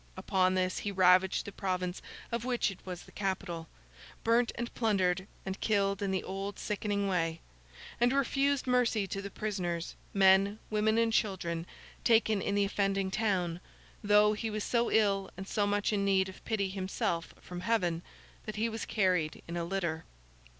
Upon 0.17 0.55
this 0.55 0.79
he 0.79 0.91
ravaged 0.91 1.45
the 1.45 1.51
province 1.51 2.01
of 2.31 2.43
which 2.43 2.71
it 2.71 2.79
was 2.87 3.03
the 3.03 3.11
capital; 3.11 3.67
burnt, 4.23 4.51
and 4.55 4.73
plundered, 4.73 5.27
and 5.45 5.61
killed 5.61 6.01
in 6.01 6.09
the 6.09 6.23
old 6.23 6.57
sickening 6.57 7.07
way; 7.07 7.39
and 7.99 8.11
refused 8.11 8.65
mercy 8.65 9.05
to 9.05 9.21
the 9.21 9.29
prisoners, 9.29 9.93
men, 10.11 10.57
women, 10.71 10.97
and 10.97 11.13
children 11.13 11.67
taken 12.03 12.41
in 12.41 12.55
the 12.55 12.65
offending 12.65 13.11
town, 13.11 13.59
though 14.03 14.33
he 14.33 14.49
was 14.49 14.63
so 14.63 14.89
ill 14.89 15.29
and 15.37 15.47
so 15.47 15.67
much 15.67 15.93
in 15.93 16.03
need 16.03 16.27
of 16.29 16.43
pity 16.45 16.69
himself 16.69 17.35
from 17.39 17.59
Heaven, 17.61 18.01
that 18.47 18.55
he 18.55 18.69
was 18.69 18.85
carried 18.85 19.43
in 19.47 19.55
a 19.55 19.63
litter. 19.65 20.03